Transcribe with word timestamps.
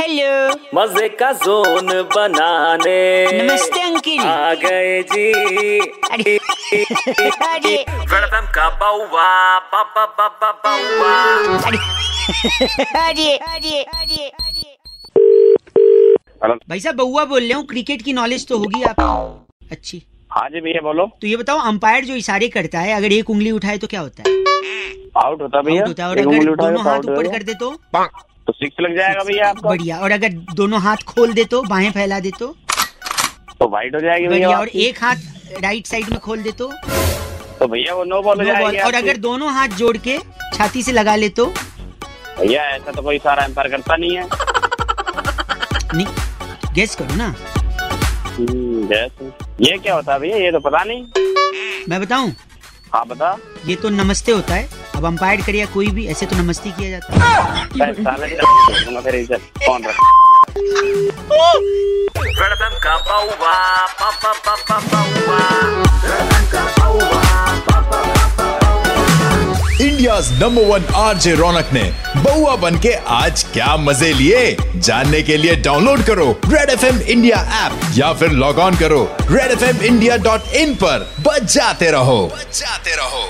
Hello 0.00 0.48
मज़े 0.74 1.08
का 1.20 1.30
zone 1.34 1.86
बनाने। 2.10 2.98
नमस्ते 3.32 3.80
अंकिल। 3.82 4.20
आ 4.20 4.52
गए 4.54 5.02
जी। 5.02 5.78
अरे 6.10 6.36
अरे। 7.46 7.74
वेलकम 8.12 8.46
का 8.54 8.68
बाउवा 8.80 9.26
बाबा 9.72 10.04
बाबा 10.18 10.50
बाउवा। 10.64 11.14
अरे 13.00 13.36
अरे 13.36 13.82
अरे 13.82 14.28
अरे। 14.28 14.70
भाई 16.68 16.80
साहब 16.80 16.96
बउआ 16.96 17.24
बोल 17.24 17.42
रहे 17.42 17.52
हूँ 17.52 17.66
क्रिकेट 17.66 18.02
की 18.02 18.12
नॉलेज 18.12 18.46
तो 18.48 18.58
होगी 18.58 18.82
आपको 18.82 19.68
अच्छी। 19.70 20.02
हाँ 20.30 20.48
जी 20.48 20.60
भैया 20.60 20.80
बोलो। 20.82 21.06
तो 21.20 21.26
ये 21.26 21.36
बताओ 21.36 21.58
अंपायर 21.68 22.04
जो 22.04 22.14
इशारे 22.14 22.48
करता 22.48 22.80
है 22.80 22.96
अगर 22.96 23.12
एक 23.12 23.30
उंगली 23.30 23.50
उठाए 23.50 23.78
तो 23.78 23.86
क्या 23.86 24.00
होता 24.00 24.22
है? 24.22 24.36
आउट 25.16 25.42
होता 25.42 25.60
भैया। 25.62 25.84
होता 25.86 26.04
है 26.04 26.08
और 26.10 26.18
अगर 26.18 26.54
दोनों 26.54 26.76
तो 26.76 26.82
हाथ 26.82 26.98
ऊपर 27.00 27.28
कर 27.28 27.42
दे 27.42 27.54
तो? 27.54 27.70
तो 28.48 28.52
सिक्स 28.52 28.80
लग 28.80 28.96
जाएगा 28.96 29.22
भैया 29.24 29.48
आपका। 29.48 29.68
बढ़िया 29.68 29.96
और 29.98 30.10
अगर 30.10 30.28
दोनों 30.56 30.80
हाथ 30.80 31.02
खोल 31.08 31.32
दे 31.32 31.44
तो 31.44 31.62
बाहें 31.62 31.90
फैला 31.92 32.20
दे 32.20 32.30
तो? 32.38 32.46
तो 33.60 33.68
वाइट 33.68 33.94
हो 33.94 34.00
जाएगी 34.00 34.28
भैया 34.28 34.58
और 34.58 34.68
एक 34.68 35.02
हाथ 35.04 35.60
राइट 35.62 35.86
साइड 35.86 36.08
में 36.10 36.18
खोल 36.20 36.42
दे 36.42 36.52
तो? 36.52 36.70
तो 37.58 37.66
भैया 37.68 37.94
वो 37.94 38.04
नो 38.04 38.20
बॉल 38.22 38.38
हो 38.38 38.44
जाएगी 38.44 38.78
और 38.78 38.94
अगर 38.94 39.16
दोनों 39.26 39.52
हाथ 39.54 39.76
जोड़ 39.78 39.96
के 40.06 40.18
छाती 40.54 40.82
से 40.82 40.92
लगा 40.92 41.16
ले 41.16 41.28
तो? 41.40 41.46
भैया 42.38 42.62
ऐसा 42.70 42.92
तो 42.92 43.02
कोई 43.02 43.18
सारा 43.18 43.44
एम्पायर 43.44 43.70
करता 43.70 43.96
नहीं 43.96 44.16
है। 44.16 44.28
नहीं 45.94 46.06
गेस 46.74 46.94
करो 46.96 47.14
ना। 47.16 47.26
हम्म, 48.38 48.92
ये 49.66 49.76
क्या 49.78 49.94
होता 49.94 50.12
है 50.12 50.18
भैया? 50.20 50.36
ये 50.36 50.52
तो 50.52 50.60
पता 50.60 50.84
नहीं। 50.84 51.86
मैं 51.88 52.00
बताऊँ? 52.00 52.32
हाँ 52.94 53.04
बता। 53.06 53.36
ये 53.66 53.76
तो 53.76 53.88
नमस्ते 53.90 54.32
होता 54.32 54.54
है। 54.54 54.68
अब 54.98 55.04
अंपायर 55.06 55.40
करे 55.40 55.58
या 55.58 55.66
कोई 55.66 55.90
भी 55.90 56.06
ऐसे 56.06 56.26
तो 56.26 56.36
नमस्ते 56.36 56.70
किया 56.70 56.90
जाता 56.90 57.12
है। 57.14 57.18
India 69.80 70.18
number 70.40 70.62
one 70.62 70.84
RJ 70.94 71.34
Raunak 71.34 71.70
ने 71.72 71.82
बउआ 72.16 72.56
बन 72.56 72.78
के 72.78 72.92
आज 73.16 73.42
क्या 73.52 73.76
मज़े 73.76 74.12
लिए? 74.12 74.56
जानने 74.76 75.22
के 75.22 75.36
लिए 75.36 75.56
डाउनलोड 75.56 76.02
करो 76.02 76.30
red 76.46 76.70
FM 76.70 76.84
India 76.86 77.00
India 77.00 77.36
app 77.64 77.80
या 77.94 78.12
फिर 78.12 78.30
लॉग 78.42 78.58
ऑन 78.58 78.76
करो 78.76 79.02
red 79.20 79.50
FM 79.50 79.64
India 79.64 79.82
dot 79.84 80.16
in 80.16 80.54
इन 80.54 80.74
पर। 80.74 81.10
बच 81.20 81.52
जाते 81.54 81.90
रहो। 81.90 82.22
बच 82.36 82.58
जाते 82.60 82.96
रहो। 82.96 83.28